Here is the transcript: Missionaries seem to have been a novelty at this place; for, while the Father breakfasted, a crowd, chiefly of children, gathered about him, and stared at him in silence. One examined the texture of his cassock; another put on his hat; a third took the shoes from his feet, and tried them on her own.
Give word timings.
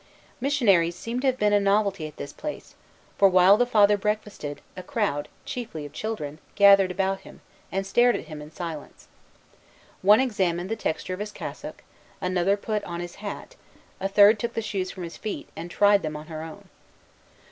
Missionaries 0.39 0.95
seem 0.95 1.19
to 1.19 1.27
have 1.27 1.37
been 1.37 1.53
a 1.53 1.59
novelty 1.59 2.07
at 2.07 2.17
this 2.17 2.33
place; 2.33 2.73
for, 3.19 3.29
while 3.29 3.55
the 3.55 3.67
Father 3.67 3.97
breakfasted, 3.97 4.59
a 4.75 4.81
crowd, 4.81 5.27
chiefly 5.45 5.85
of 5.85 5.93
children, 5.93 6.39
gathered 6.55 6.89
about 6.89 7.19
him, 7.19 7.39
and 7.71 7.85
stared 7.85 8.15
at 8.15 8.25
him 8.25 8.41
in 8.41 8.49
silence. 8.51 9.07
One 10.01 10.19
examined 10.19 10.71
the 10.71 10.75
texture 10.75 11.13
of 11.13 11.19
his 11.19 11.31
cassock; 11.31 11.83
another 12.19 12.57
put 12.57 12.83
on 12.83 12.99
his 12.99 13.17
hat; 13.21 13.55
a 13.99 14.07
third 14.07 14.39
took 14.39 14.55
the 14.55 14.61
shoes 14.63 14.89
from 14.89 15.03
his 15.03 15.17
feet, 15.17 15.47
and 15.55 15.69
tried 15.69 16.01
them 16.01 16.17
on 16.17 16.25
her 16.25 16.41
own. 16.41 16.67